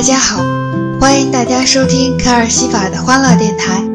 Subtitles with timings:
[0.00, 0.42] 大家好，
[0.98, 3.89] 欢迎大家收听卡尔西法的欢乐电台。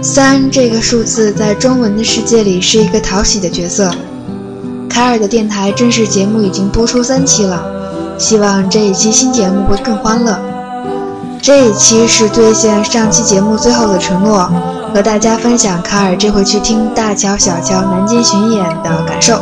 [0.00, 3.90] 三这个数字在中文的世界里是一个讨喜的角色。
[4.88, 7.64] 凯尔的电台正式节目已经播出三期了，
[8.18, 10.38] 希望这一期新节目会更欢乐。
[11.40, 14.48] 这一期是兑现上期节目最后的承诺，
[14.94, 19.40] 和大家分享凯尔这回去听大乔小乔南京巡演的感受。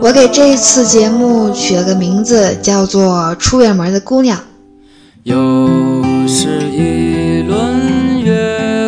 [0.00, 4.38] 我给这一次节目取了个名字，叫做《出远门的姑娘》。
[5.24, 5.97] 又是一轮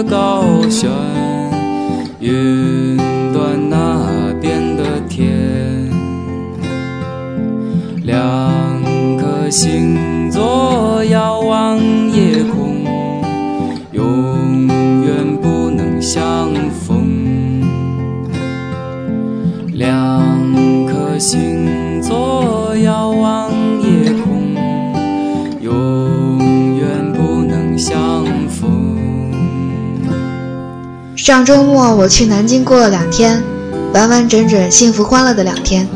[0.03, 0.91] 高悬，
[2.21, 2.97] 云
[3.33, 5.91] 端那边的天，
[8.05, 8.17] 两
[9.19, 11.79] 颗星座遥望
[12.11, 12.85] 夜空，
[13.93, 14.67] 永
[15.05, 17.11] 远不能相逢。
[19.75, 21.50] 两颗星
[31.23, 33.43] 上周末我去南京过了两天，
[33.93, 35.87] 完完整整、幸福欢乐的两天。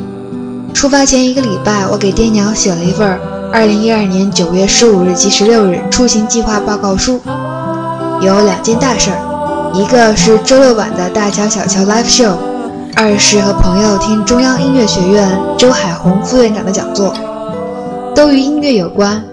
[0.75, 3.19] 出发前一个礼拜，我给爹娘写了一份
[3.50, 7.22] 2012年9月15日及16日出行计划报告书，
[8.20, 12.36] 有两件大事儿，一个是周六晚的大乔小乔 live show，
[12.95, 17.14] 二是和朋友听中央音乐学院周海红副院长的讲座，
[18.14, 19.24] 都与音乐有关，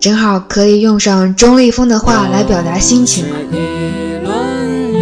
[0.00, 3.24] 正好可以用上钟立风的话来表达心情。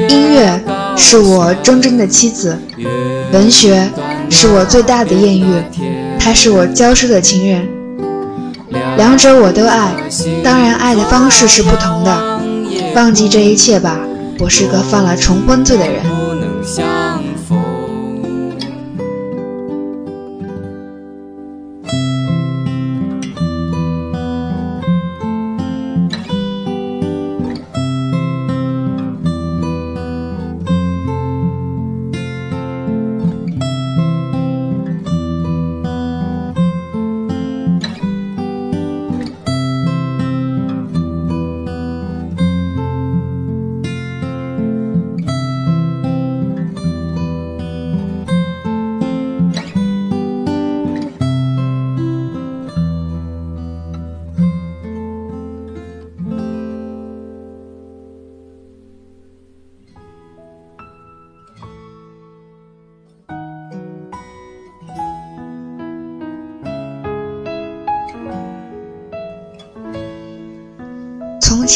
[0.09, 0.61] 音乐
[0.97, 2.59] 是我忠贞的妻子，
[3.33, 3.89] 文学
[4.31, 5.63] 是我最大的艳遇，
[6.19, 7.69] 他是我娇奢的情人，
[8.97, 9.93] 两者我都爱，
[10.43, 12.41] 当然爱的方式是不同的。
[12.95, 13.99] 忘记这一切吧，
[14.39, 16.03] 我是个犯了重婚罪的人。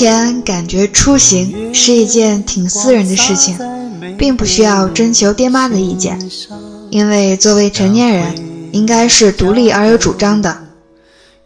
[0.01, 3.59] 前感觉出行是一件挺私人的事情，
[4.17, 6.19] 并不需要征求爹妈的意见，
[6.89, 8.35] 因为作为成年人
[8.73, 10.57] 应该是独立而有主张的。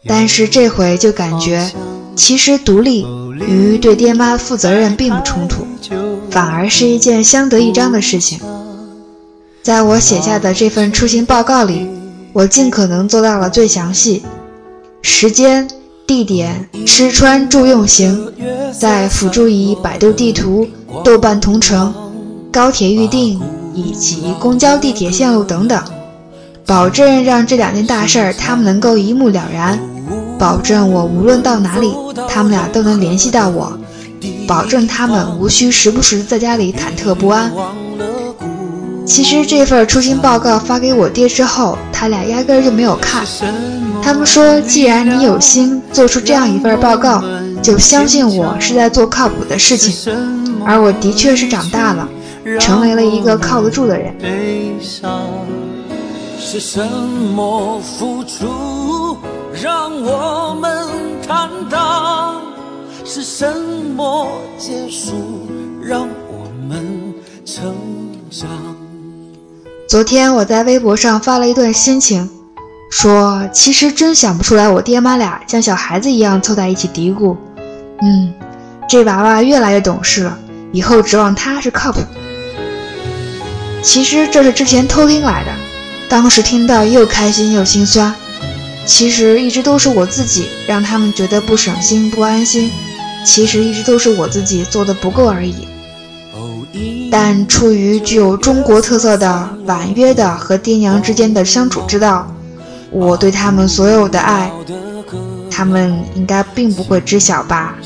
[0.06, 1.68] 但是这回就感觉，
[2.14, 3.04] 其实独立
[3.44, 5.66] 与对爹妈负责任并不冲突，
[6.30, 8.38] 反而是一件相得益彰的事情。
[9.64, 11.88] 在我写下的这份出行报告里，
[12.32, 14.22] 我尽可能做到了最详细，
[15.02, 15.68] 时间。
[16.06, 18.30] 地点、吃穿住用行，
[18.78, 20.66] 再辅助以百度地图、
[21.02, 21.92] 豆瓣同城、
[22.52, 23.40] 高铁预订
[23.74, 25.82] 以及公交、地铁线路等等，
[26.66, 29.78] 保证让这两件大事儿他们能够一目了然，
[30.38, 31.92] 保证我无论到哪里，
[32.28, 33.78] 他们俩都能联系到我，
[34.46, 37.50] 保证他们无需时不时在家里忐忑不安。
[39.06, 43.24] 其实这份出行报告发给我爹之后，他俩压根就没有看。
[44.02, 47.22] 他们说，既然你有心做出这样一份报告，
[47.62, 50.16] 就相信我是在做靠谱的事情。
[50.66, 52.08] 而我的确是长大了，
[52.58, 54.14] 成为了一个靠得住的人。
[56.38, 59.16] 是什么付出
[59.62, 60.88] 让我们
[61.26, 62.42] 坦荡？
[63.04, 63.46] 是什
[63.96, 64.28] 么
[64.58, 65.46] 结束
[65.82, 67.14] 让我们
[67.44, 67.74] 成
[68.30, 68.48] 长？
[69.94, 72.28] 昨天我在微博上发了一段心情，
[72.90, 77.36] 说其实真想不出来我爹妈俩像小孩子一样凑在一起嘀咕，
[78.02, 78.34] 嗯，
[78.88, 80.36] 这娃娃越来越懂事了，
[80.72, 82.00] 以后指望他是靠谱。
[83.84, 85.52] 其实这是之前偷听来的，
[86.08, 88.12] 当时听到又开心又心酸。
[88.84, 92.68] 其实一直都是我自己让他们觉得不省心、不安心。
[93.24, 95.68] 其实一直都是我自己做的不够而已。
[97.16, 102.26] 但出于具有中国特色的婉约的和爹娘之间的相处之道，
[102.90, 104.50] 我对他们所有的爱，
[105.48, 107.76] 他们应该并不会知晓吧。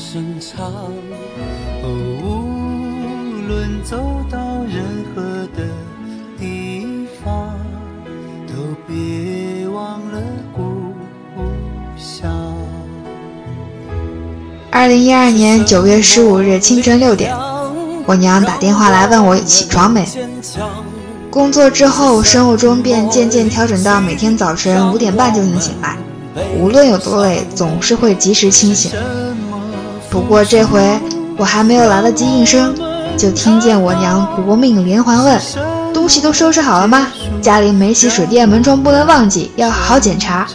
[14.71, 17.31] 二零一二年九月十五日清晨六点，
[18.09, 20.03] 我娘打电话来问我起床没。
[21.29, 25.95] 工作之后，生物钟便渐渐调整到每天早晨五点半就能醒来，
[26.57, 28.91] 无论有多累，总是会及时清醒。
[30.09, 30.99] 不过这回
[31.37, 32.73] 我还没有来得及应声，
[33.15, 35.39] 就听见我娘夺命连环问
[35.93, 37.09] ：“东西都收拾好了吗？
[37.43, 40.47] 家里煤气、水电、门窗不能忘记，要好好检查。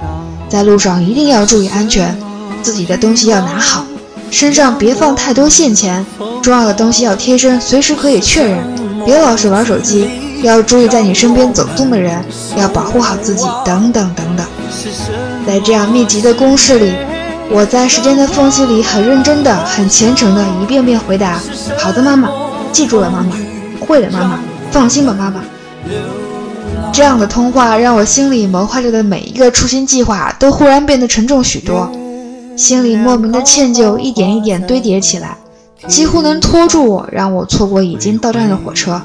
[0.48, 2.18] 在路上一定要注意安全，
[2.64, 3.84] 自己的东西要拿好。”
[4.28, 6.04] 身上别放太多现钱，
[6.44, 8.58] 重要的东西要贴身，随时可以确认。
[9.02, 10.06] 别老是玩手机，
[10.42, 12.22] 要注意在你身边走动的人，
[12.54, 14.46] 要保护好自己，等等等等。
[15.46, 16.92] 在这样密集的公式里，
[17.50, 21.40] 我在时间的缝隙里很认真的、很虔诚的一遍遍回答
[21.80, 22.28] ：“好的，妈妈，
[22.70, 23.34] 记住了，妈妈，
[23.80, 24.38] 会的，妈妈，
[24.70, 25.40] 放心吧，妈妈。”
[26.92, 31.90] 这样的通话让我心里谋划着的每一个出行计划都忽然变得沉重许多。
[32.54, 35.36] 心里莫名的歉疚一点一点堆叠起来，
[35.86, 39.00] 几乎能拖住我，让我错过已经到站的火车。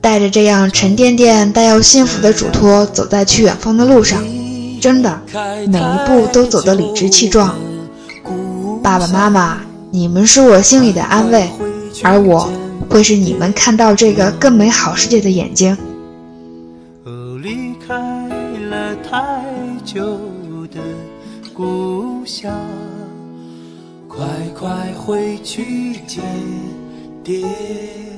[0.00, 4.22] 带着这样沉甸甸、带有幸福的嘱托，走在去远方的路上，
[4.80, 5.20] 真的
[5.68, 7.54] 每一步都走得理直气壮。
[8.82, 9.58] 爸爸妈妈，
[9.90, 11.48] 你们是我心里的安慰，
[12.02, 12.48] 而我
[12.88, 15.76] 会是你们看到这个更美好世界的眼睛。
[17.42, 17.94] 离开
[18.70, 19.42] 了太
[19.84, 20.18] 久。
[21.56, 22.52] 故乡，
[24.16, 24.24] 快
[24.54, 26.22] 快回去见
[27.24, 28.13] 爹。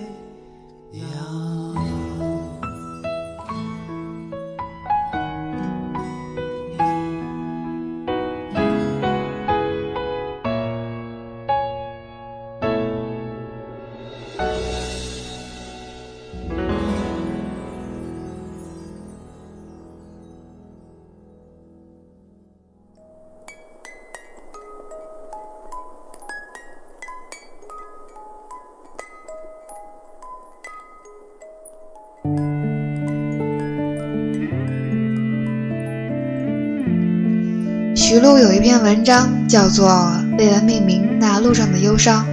[39.06, 39.88] 章叫做
[40.37, 42.26] 《为了命名那路上的忧伤》。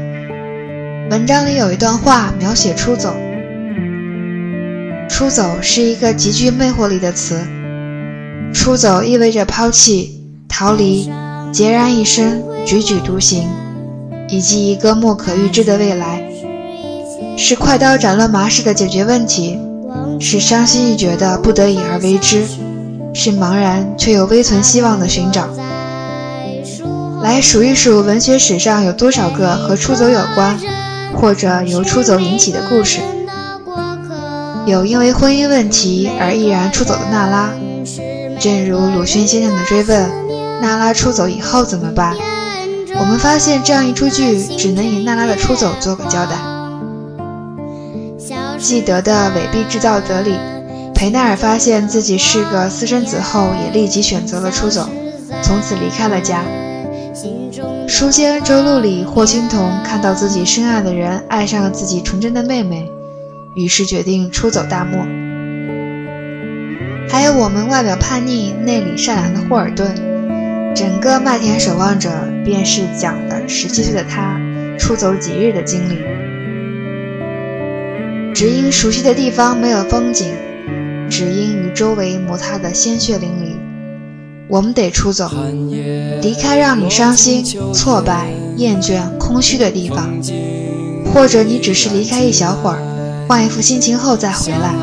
[1.12, 3.16] 文章里有一段话描写出走。
[5.08, 7.40] 出走是一个极具魅惑力的词。
[8.52, 11.12] 出走意味着抛弃、逃离、
[11.54, 13.48] 孑然一身、踽踽独行，
[14.28, 16.24] 以及一个莫可预知的未来。
[17.38, 19.60] 是快刀斩乱麻似的解决问题，
[20.20, 22.44] 是伤心欲绝的不得已而为之，
[23.14, 25.48] 是茫然却又微存希望的寻找。
[27.24, 30.60] 来数一数文学史上有多少个和出走有关，
[31.16, 33.00] 或者由出走引起的故事。
[34.66, 37.50] 有因为婚姻问题而毅然出走的娜拉，
[38.42, 40.12] 正如鲁迅先生的追问：
[40.62, 42.14] 娜拉出走以后怎么办？
[43.00, 46.36] 我们发现这样一出剧只能以娜拉的出走做个交代。
[48.60, 50.36] 记得的《伪币制造者》里，
[50.94, 54.90] 裴奈尔发现自己是个私生子后，也立即选择了出走，
[55.42, 56.40] 从此离开了家。
[57.88, 62.90] 《书仙恩仇录》里，霍青桐看到自己深爱的人爱上了自己纯真的妹妹，
[63.56, 65.06] 于是决定出走大漠。
[67.10, 69.94] 还有我们外表叛逆、内里善良的霍尔顿，
[70.74, 72.10] 整个《麦田守望者》
[72.44, 74.40] 便是讲的十七岁的他
[74.80, 76.00] 出走几日的经历。
[78.34, 80.34] 只因熟悉的地方没有风景，
[81.10, 83.53] 只因与周围摩擦的鲜血淋漓。
[84.50, 85.30] 我们得出走，
[86.22, 90.10] 离开让你伤心、挫败、厌倦、空虚的地方，
[91.12, 92.78] 或者你只是离开一小会儿，
[93.28, 94.76] 换一副心情后再回来，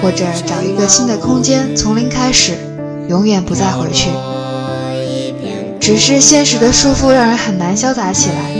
[0.00, 2.52] 或者找一个新的空间，从零开始，
[3.08, 4.10] 永远不再回去。
[5.80, 8.52] 只是现实的束缚让人很难潇洒起来，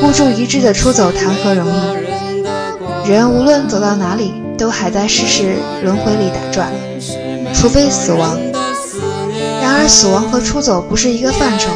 [0.00, 3.10] 孤注一掷的出走谈何容易？
[3.10, 6.70] 人无论走到哪里，都还在世事轮回里打转，
[7.52, 8.38] 除非死亡。
[9.72, 11.70] 然而，死亡和出走不是一个范畴，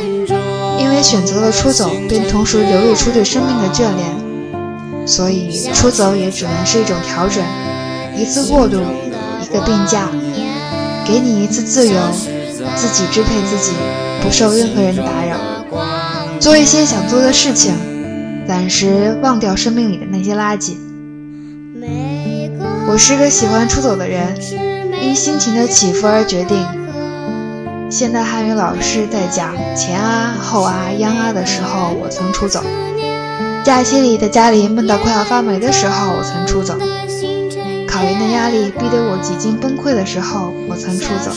[0.79, 7.43] 因为选择了出走，便同时流露出对生命的眷恋，所以出走也只能是一种调整，
[8.15, 8.83] 一次过渡，
[9.43, 10.11] 一个病假。
[11.07, 11.99] 给你一次自由，
[12.75, 13.73] 自己支配自己，
[14.23, 15.39] 不受任何人打扰，
[16.39, 17.73] 做一些想做的事情，
[18.47, 20.75] 暂时忘掉生命里的那些垃圾。
[22.89, 24.37] 我是个喜欢出走的人，
[25.01, 26.67] 因心情的起伏而决定。
[27.89, 32.61] 现代汉语老师在讲前啊、后啊、央啊的时候，我曾出走；
[33.65, 36.75] 假期里在家里闷到快要发霉的时候，我曾出走；
[37.87, 41.31] 考研的压力逼得我几近崩溃的时候，我曾出走。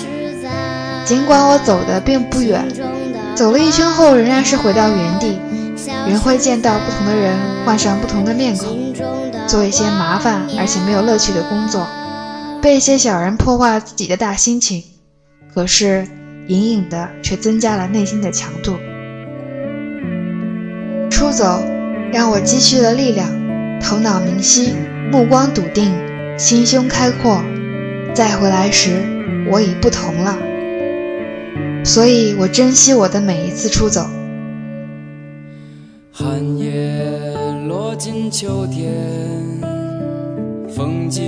[1.06, 2.68] 尽管我走的并不远，
[3.36, 5.40] 走了一圈后仍然是回到原地，
[6.08, 8.94] 仍会见到不同的人，换上不同的面孔，
[9.48, 11.88] 做一些麻烦而且没有乐趣的工作，
[12.60, 14.84] 被一些小人破坏自己的大心情。
[15.54, 16.08] 可是。
[16.50, 18.76] 隐隐的，却增加了内心的强度。
[21.12, 21.64] 出走
[22.12, 23.30] 让我积蓄了力量，
[23.80, 24.74] 头脑明晰，
[25.12, 25.94] 目光笃定，
[26.40, 27.40] 心胸开阔。
[28.16, 28.90] 再回来时，
[29.52, 30.36] 我已不同了。
[31.86, 34.08] 所以我珍惜我的每一次出走。
[36.12, 37.00] 寒夜
[37.68, 38.92] 落进秋天，
[40.68, 41.24] 风景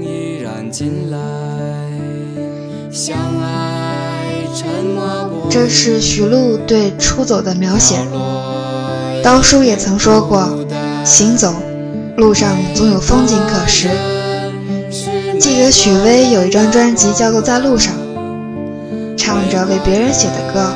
[0.00, 1.18] 依然进来，
[2.92, 3.81] 相爱。
[5.50, 7.96] 这是徐璐对出走的描写。
[9.22, 10.58] 刀叔也曾说过
[11.04, 11.54] ：“行走，
[12.16, 13.88] 路上总有风景可识。”
[15.38, 17.94] 记得许巍有一张专辑叫做《在路上》，
[19.16, 20.72] 唱着为别人写的歌。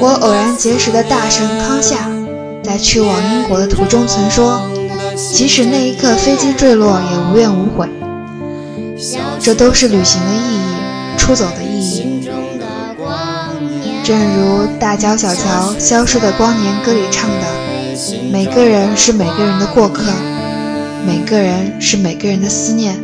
[0.00, 2.10] 我偶然结识的大神康夏，
[2.62, 4.62] 在去往英国的途中曾说
[5.14, 7.88] ：“即使那一刻飞机坠落，也无怨无悔。”
[9.38, 11.61] 这都是旅行的意义，出走的。
[14.04, 17.46] 正如大乔小乔消失的光年歌里唱的
[18.32, 20.12] ：“每个人是每个人的过客，
[21.06, 22.96] 每个人是每个人的思念。”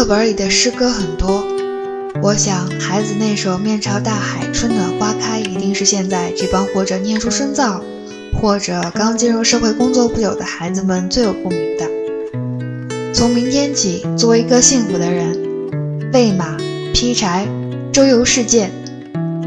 [0.00, 1.44] 课本里的诗歌很多，
[2.22, 7.84] 我想孩子那首“面朝大海，春暖花开”一定是现在这帮或者念书深造，
[8.32, 11.86] 或者刚进入社会工作不久的孩子们最有共鸣的。
[13.12, 15.38] 从明天起，做一个幸福的人，
[16.14, 16.56] 喂马、
[16.94, 17.46] 劈柴、
[17.92, 18.70] 周游世界。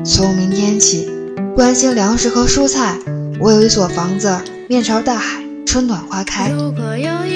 [0.05, 1.09] 从明天起，
[1.55, 2.99] 关心粮食和蔬菜。
[3.39, 4.31] 我有一所房子，
[4.67, 6.51] 面朝大海，春暖花开。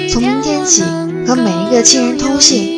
[0.08, 0.84] 从明天起。
[1.26, 2.77] 和每一个亲人通信，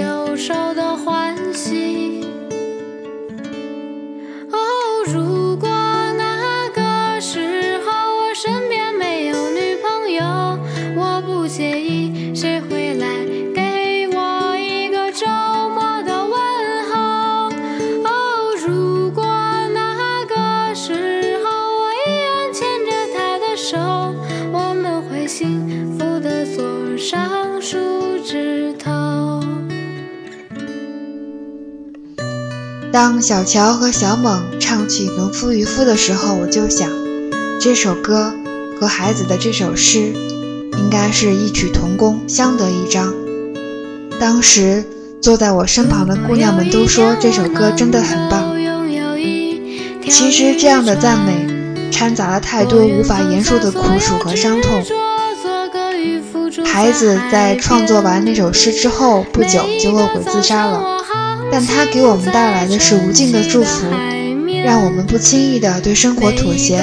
[0.00, 0.29] 等
[33.00, 36.86] 当小乔和小猛唱起《农夫渔夫》的时候，我就想，
[37.58, 38.30] 这首歌
[38.78, 40.12] 和孩子的这首诗，
[40.76, 43.10] 应该是异曲同工，相得益彰。
[44.20, 44.84] 当时
[45.18, 48.54] 坐在我身旁的姑娘们都说这首歌真的很棒。
[50.10, 54.84] 其实这样的赞美，掺杂了太多无法言说的苦楚和伤痛。
[56.66, 60.99] 孩子在创作完那首诗之后不久就恶鬼自杀了，
[61.52, 63.86] 但它给我们带来的是无尽的祝福，
[64.64, 66.76] 让我们不轻易的对生活妥协，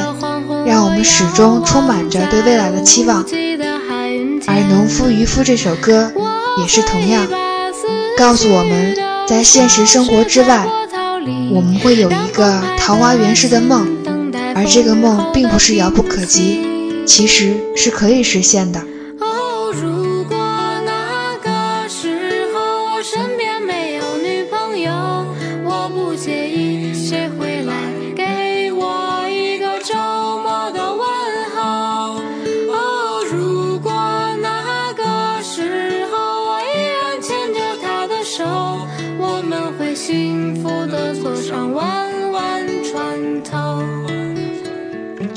[0.65, 3.24] 让我们始终充满着对未来的期望。
[4.50, 6.12] 而《农夫渔夫》这首歌
[6.59, 7.27] 也是同样，
[8.17, 8.95] 告诉我们
[9.27, 10.67] 在现实生活之外，
[11.51, 13.88] 我们会有一个桃花源式的梦，
[14.55, 16.62] 而这个梦并不是遥不可及，
[17.05, 18.81] 其实是可以实现的。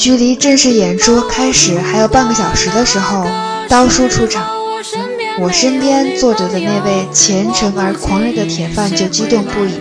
[0.00, 3.26] 距离正式演出开始还有半个小时的时候，
[3.68, 4.48] 刀叔出场。
[5.38, 9.74] 我身边坐着的那位虔诚而狂热的铁饭就激动不已，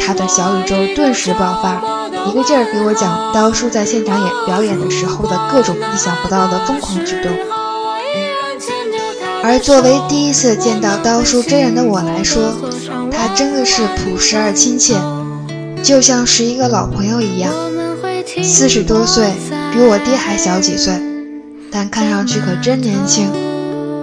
[0.00, 1.82] 他的小宇宙顿时爆发，
[2.28, 7.32] 一个劲儿给我讲刀叔在现场演表演的时候的各种意想不到的疯狂举动。
[9.42, 12.54] 而作为第一次见到刀叔真人的我来说，
[13.10, 14.94] 他真的是朴实而亲切，
[15.82, 17.52] 就像是一个老朋友一样。
[18.42, 19.32] 四十多岁，
[19.72, 20.94] 比我爹还小几岁，
[21.70, 23.28] 但看上去可真年轻。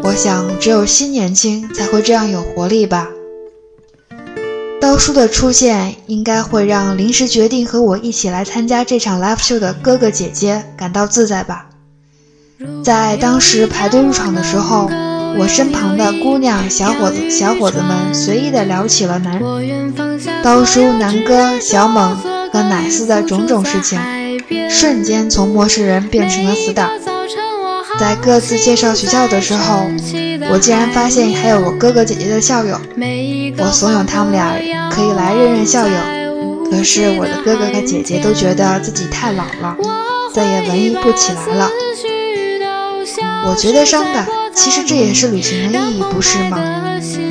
[0.04, 3.10] 我想，只有心年轻才会这样有活力吧。
[4.80, 11.68] 刀叔的出现，应该会让临时决定和我一起来参加这场 live show 的哥哥姐姐感到自在吧。
[12.84, 14.90] 在当时排队入场的时候，
[15.38, 19.42] 我身旁的姑娘、小伙子、小伙子们随意的聊起了南
[20.44, 22.16] 刀叔、南哥、小猛
[22.54, 24.00] 和奶丝的种种事情。
[24.70, 26.90] 瞬间从陌生人变成了死党。
[27.98, 29.86] 在各自介绍学校的时候，
[30.52, 32.78] 我竟然发现还有我哥哥姐姐的校友。
[33.58, 34.58] 我怂恿他们俩
[34.92, 35.94] 可以来认认校友，
[36.70, 39.78] 可是我的哥哥和姐姐都觉得自己太老了，
[40.34, 41.70] 再也文艺不起来了。
[43.48, 46.60] 我觉得伤感，其实这也是旅行的意义，不是吗？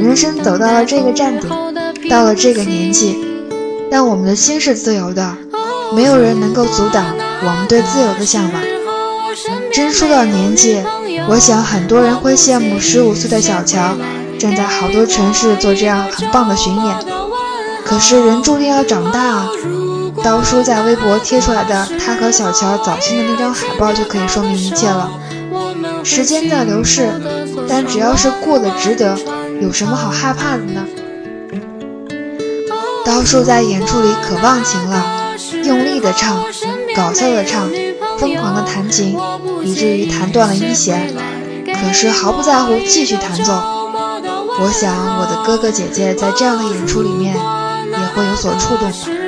[0.00, 1.52] 人生走到了这个站点，
[2.08, 3.18] 到了这个年纪，
[3.90, 5.36] 但我们的心是自由的。
[5.94, 7.04] 没有人能够阻挡
[7.42, 8.62] 我们对自由的向往。
[9.72, 10.82] 真说到年纪，
[11.28, 13.96] 我想很多人会羡慕十五岁的小乔，
[14.38, 16.96] 正在好多城市做这样很棒的巡演。
[17.84, 19.48] 可是人注定要长大啊！
[20.22, 25.10] 刀叔在微博贴出来的他和小乔早先的那张海报就可以说明一切了。
[26.02, 27.10] 时间在流逝，
[27.68, 29.18] 但只要是过得值得，
[29.60, 30.86] 有什么好害怕的呢？
[33.04, 35.23] 刀叔在演出里可忘情了。
[35.64, 36.44] 用力的唱，
[36.94, 37.70] 搞笑的唱，
[38.18, 39.16] 疯狂的弹琴，
[39.62, 41.14] 以至于弹断了一弦，
[41.66, 43.52] 可是毫不在乎，继续弹奏。
[44.60, 49.23] 我想我的哥哥姐姐在这样的演出里面也会有所触动吧。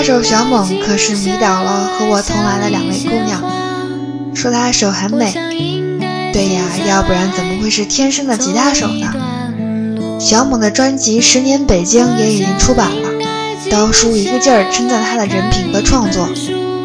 [0.00, 3.38] 他手小猛可是迷倒了和我同来的两位姑娘，
[4.34, 5.30] 说他手很美。
[6.32, 9.12] 对呀，要不然怎么会是天生的吉他手呢？
[10.18, 13.10] 小猛的专辑《十年北京》也已经出版了，
[13.70, 16.26] 刀叔一个劲儿称赞他的人品和创作。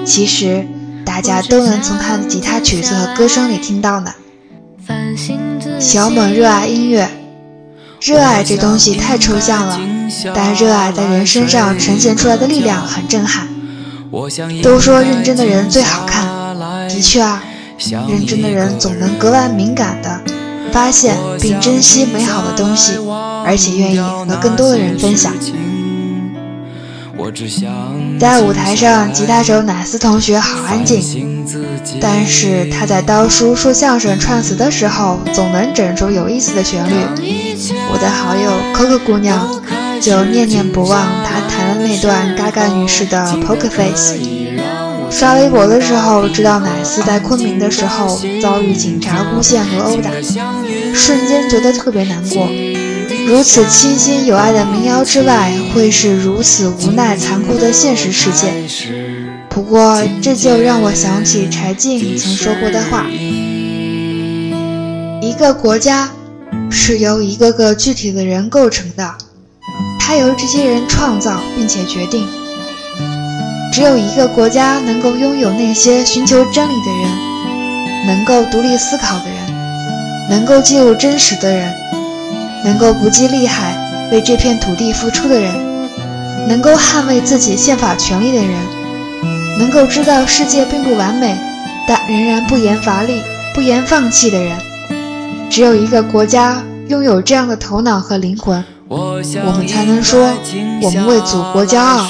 [0.03, 0.67] 其实
[1.05, 4.13] 大家都能从他的吉他曲子和歌声里听到呢。
[5.79, 7.09] 小猛热爱音乐，
[8.05, 9.79] 热爱这东西太抽象了。
[10.35, 13.47] 但热爱在人身上呈现出来的力量很震撼。
[14.61, 16.23] 都说认真的人最好看，
[16.87, 17.43] 的确啊，
[18.07, 20.21] 认真的人总能格外敏感的
[20.71, 22.91] 发现并珍惜美好的东西，
[23.43, 25.33] 而且愿意和更多的人分享。
[27.17, 27.71] 我只想
[28.19, 31.45] 在舞台上，吉他手乃斯同学好安静，
[32.01, 36.93] 但是他在刀叔说相声串词的时候，总能整出有意思的旋律。
[37.91, 39.61] 我的好友 Coco 姑娘。
[40.01, 44.13] 就念念不忘他弹的那段嘎嘎女士的 Poker Face。
[45.09, 50.11] 刷微博的时候，知道乃斯在昆明的时候遭遇警察诬陷和殴打，
[50.93, 52.45] 瞬间觉得特别难过。
[53.25, 58.53] 如此清新有爱的民谣之外，会是如此无奈残酷的现实世界。
[59.49, 63.07] 不过，这就让我想起柴静曾说过的话：
[65.21, 66.11] 一个国家
[66.69, 69.15] 是由一个个具体的人构成的。
[69.99, 72.27] 它由这些人创造并且决定。
[73.73, 77.09] 只有一个国家能够拥有那些寻求真理的人，
[78.05, 79.35] 能够独立思考的人，
[80.29, 81.73] 能够记录真实的人，
[82.65, 85.53] 能够不计利害为这片土地付出的人，
[86.47, 88.55] 能够捍卫自己宪法权利的人，
[89.59, 91.37] 能够知道世界并不完美，
[91.87, 93.21] 但仍然不言乏力、
[93.53, 94.57] 不言放弃的人。
[95.47, 100.33] 只有一个国家拥有这样的头脑和灵魂，我们才能说
[100.81, 102.09] 我们为祖国骄傲。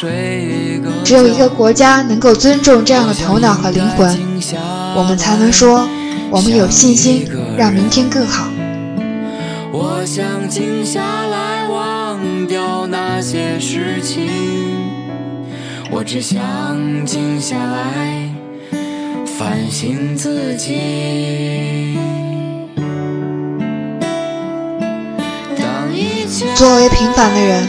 [1.04, 4.18] 只有一个国家能够尊重这样的头脑和灵魂，
[4.96, 5.86] 我们才能说
[6.32, 8.48] 我们有信心让明天更好。
[10.06, 14.30] 我想静下来忘掉那些事情，
[15.90, 16.40] 我只想
[17.04, 18.30] 静下来
[19.26, 21.98] 反省自己。
[26.54, 27.68] 作为平凡的人，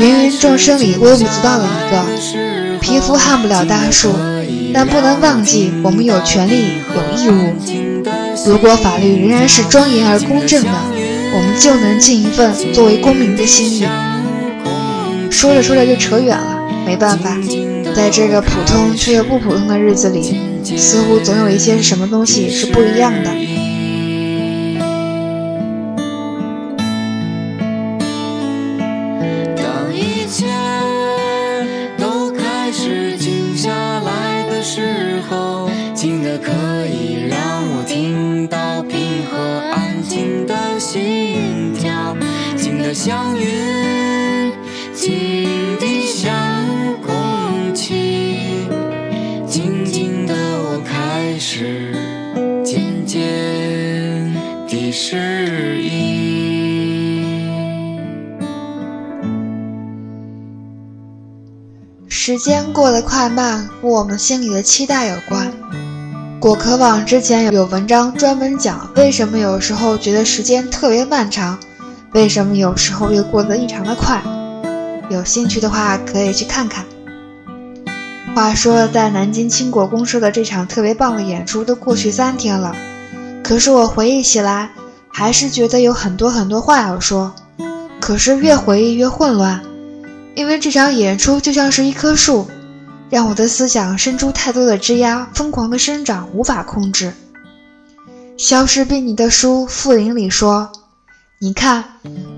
[0.00, 4.12] 芸芸众生里微不足道的一个，皮肤撼不了大树，
[4.74, 7.54] 但不能忘记我们有权利、有义务。
[8.44, 10.70] 如果法律仍然是庄严而公正的，
[11.34, 13.86] 我们就能尽一份作为公民的心意。
[15.30, 17.36] 说着说着就扯远了，没办法，
[17.94, 20.38] 在这个普通却又不普通的日子里，
[20.76, 23.30] 似乎总有一些什么东西是不一样的。
[29.56, 30.46] 当一切
[31.98, 36.52] 都开始静下来的时候，静的可
[36.86, 37.38] 以让
[37.74, 39.38] 我听到平和
[39.72, 40.31] 安静
[40.92, 42.14] 心跳，
[42.54, 44.52] 静得像云，
[44.92, 45.48] 静
[45.80, 46.30] 的像
[47.00, 48.68] 空气，
[49.48, 51.94] 静静的我开始
[52.62, 54.34] 渐渐
[54.68, 56.02] 的适应。
[62.06, 65.50] 时间过得快慢，和我们心里的期待有关。
[66.42, 71.56] 果壳网之前有有文章专门讲，为什么有时候觉得时间特别漫长。
[72.14, 74.20] 为什么有时候又过得异常的快？
[75.08, 76.84] 有兴趣的话可以去看看。
[78.34, 82.74] 话说，在南京倾国公社的这场特别棒的演出都过去三天了，
[83.44, 84.72] 可是我回忆起来，
[85.08, 87.32] 还是觉得有很多很多话要说。
[88.00, 89.62] 可是越回忆越混乱，
[90.34, 92.48] 因为这场演出就像是一棵树，
[93.12, 97.12] 让我的思想生出太多的枝桠，疯狂的生长，无法控制。
[98.38, 100.72] 消失比尼的书《复林》里说。
[101.38, 101.84] 你看，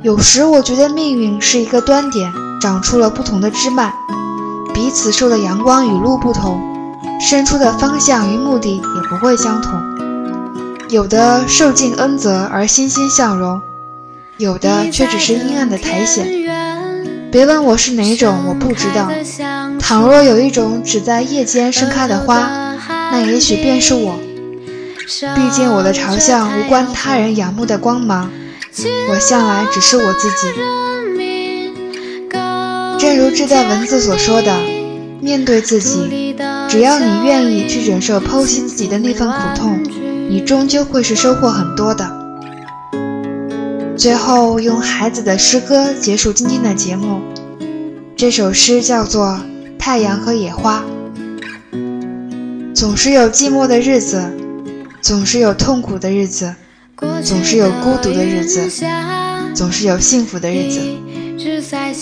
[0.03, 2.29] 有时我觉得命运是一个端点，
[2.61, 3.93] 长出了不同的枝蔓，
[4.75, 6.61] 彼此受的阳光雨露不同，
[7.21, 9.81] 生出的方向与目的也不会相同。
[10.89, 13.63] 有的受尽恩泽而欣欣向荣，
[14.39, 16.27] 有的却只是阴暗的苔藓。
[17.35, 19.11] 别问我是哪种，我不知道。
[19.81, 22.77] 倘若有一种只在夜间盛开的花，
[23.11, 24.17] 那也许便是我。
[25.35, 28.31] 毕竟我的朝向无关他人仰慕的光芒。
[29.11, 30.47] 我向来只是我自己，
[33.01, 34.57] 正如这段文字所说的，
[35.21, 36.37] 面对自己，
[36.69, 39.83] 只要你愿意去忍受剖析自己的那份苦痛，
[40.29, 42.24] 你终究会是收获很多的。
[43.97, 47.21] 最后用孩子的诗歌结束今天的节目，
[48.17, 49.29] 这首诗叫做
[49.79, 50.85] 《太阳和野花》。
[52.75, 54.33] 总是有寂寞的日子，
[55.01, 56.55] 总是有痛苦的日子。
[57.23, 58.71] 总是有孤独的日子，
[59.55, 60.81] 总是有幸福的日子，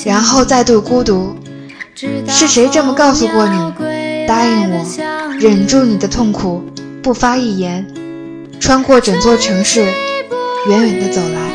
[0.04, 1.34] 然后再度孤独。
[2.28, 4.26] 是谁这么告诉过你？
[4.28, 4.86] 答应我，
[5.38, 6.62] 忍住你的痛苦，
[7.02, 7.86] 不发一言，
[8.60, 9.84] 穿过整座城市，
[10.68, 11.51] 远远的走来。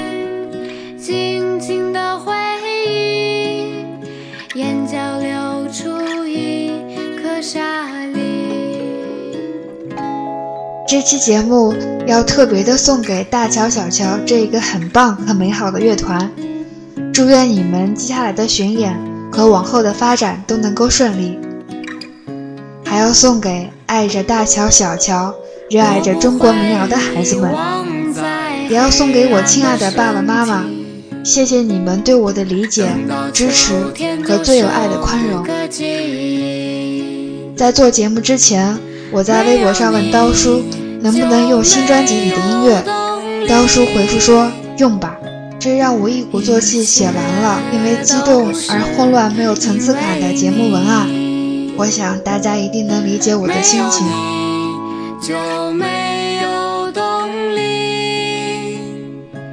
[10.99, 11.75] 这期节目
[12.07, 16.31] 要特别的送给大乔、小乔这一个很棒、很美好的乐团，
[17.13, 18.97] 祝愿你们接下来的巡演
[19.31, 21.37] 和往后的发展都能够顺利。
[22.83, 25.31] 还要送给爱着大乔、小乔、
[25.69, 27.53] 热爱着中国民谣的孩子们，
[28.67, 30.65] 也要送给我亲爱的爸爸妈妈，
[31.23, 32.89] 谢谢你们对我的理解、
[33.31, 33.75] 支持
[34.25, 35.45] 和最有爱的宽容。
[37.55, 38.75] 在做节目之前。
[39.09, 40.61] 我在微博上问刀叔
[41.01, 42.83] 能不能用新专辑里的音乐，
[43.47, 45.15] 刀叔回复说用吧，
[45.59, 51.07] 这让我一鼓作气写完了因为激动而混乱没有层次感的节目文案。
[51.77, 54.07] 我想大家一定能理解我的心情。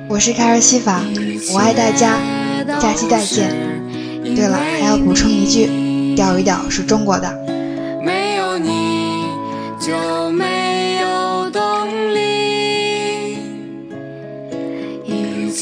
[0.08, 1.02] 我是凯尔西法，
[1.52, 2.16] 我爱大家，
[2.80, 3.50] 下期再见。
[4.34, 7.30] 对了，还要补充一句，钓鱼岛是中国的。
[8.02, 9.24] 没有你
[9.78, 10.53] 就没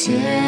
[0.04, 0.41] 谢，